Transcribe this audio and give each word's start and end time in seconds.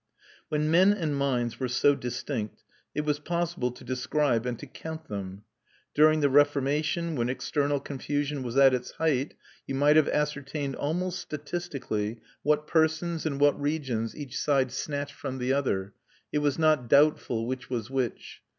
When 0.49 0.71
men 0.71 0.93
and 0.93 1.15
minds 1.15 1.59
were 1.59 1.67
so 1.67 1.93
distinct 1.93 2.63
it 2.95 3.01
was 3.05 3.19
possible 3.19 3.69
to 3.73 3.83
describe 3.83 4.47
and 4.47 4.57
to 4.57 4.65
count 4.65 5.07
them. 5.09 5.43
During 5.93 6.21
the 6.21 6.27
Reformation, 6.31 7.15
when 7.15 7.29
external 7.29 7.79
confusion 7.79 8.41
was 8.41 8.57
at 8.57 8.73
its 8.73 8.93
height, 8.93 9.35
you 9.67 9.75
might 9.75 9.97
have 9.97 10.09
ascertained 10.09 10.75
almost 10.75 11.19
statistically 11.19 12.19
what 12.41 12.65
persons 12.65 13.27
and 13.27 13.39
what 13.39 13.61
regions 13.61 14.15
each 14.17 14.39
side 14.39 14.71
snatched 14.71 15.13
from 15.13 15.37
the 15.37 15.53
other; 15.53 15.93
it 16.31 16.39
was 16.39 16.57
not 16.57 16.89
doubtful 16.89 17.45
which 17.45 17.69
was 17.69 17.91
which. 17.91 18.41